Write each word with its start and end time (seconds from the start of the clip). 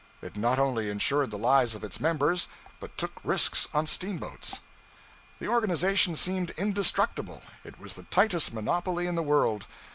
It 0.23 0.35
not 0.35 0.57
only 0.57 0.89
insured 0.89 1.29
the 1.29 1.37
lives 1.37 1.75
of 1.75 1.83
its 1.83 1.99
members, 1.99 2.47
but 2.79 2.97
took 2.97 3.21
risks 3.23 3.67
on 3.71 3.85
steamboats. 3.85 4.61
The 5.37 5.47
organization 5.47 6.15
seemed 6.15 6.55
indestructible. 6.57 7.43
It 7.63 7.79
was 7.79 7.93
the 7.93 8.03
tightest 8.09 8.51
monopoly 8.51 9.05
in 9.05 9.13
the 9.13 9.21
world. 9.21 9.67